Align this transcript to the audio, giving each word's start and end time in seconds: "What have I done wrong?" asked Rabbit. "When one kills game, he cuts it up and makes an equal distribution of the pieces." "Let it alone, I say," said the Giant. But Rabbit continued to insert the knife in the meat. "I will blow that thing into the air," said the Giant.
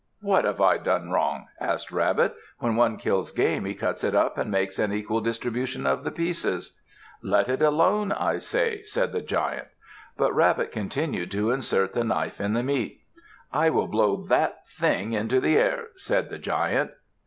"What 0.21 0.45
have 0.45 0.59
I 0.59 0.79
done 0.79 1.11
wrong?" 1.11 1.45
asked 1.59 1.91
Rabbit. 1.91 2.33
"When 2.57 2.75
one 2.75 2.97
kills 2.97 3.29
game, 3.31 3.65
he 3.65 3.75
cuts 3.75 4.03
it 4.03 4.15
up 4.15 4.35
and 4.35 4.49
makes 4.49 4.79
an 4.79 4.91
equal 4.91 5.21
distribution 5.21 5.85
of 5.85 6.03
the 6.03 6.09
pieces." 6.09 6.75
"Let 7.21 7.47
it 7.47 7.61
alone, 7.61 8.11
I 8.11 8.39
say," 8.39 8.81
said 8.81 9.11
the 9.11 9.21
Giant. 9.21 9.67
But 10.17 10.33
Rabbit 10.33 10.71
continued 10.71 11.29
to 11.33 11.51
insert 11.51 11.93
the 11.93 12.03
knife 12.03 12.41
in 12.41 12.53
the 12.53 12.63
meat. 12.63 12.99
"I 13.53 13.69
will 13.69 13.87
blow 13.87 14.25
that 14.29 14.65
thing 14.67 15.13
into 15.13 15.39
the 15.39 15.55
air," 15.55 15.89
said 15.97 16.31
the 16.31 16.39
Giant. 16.39 16.89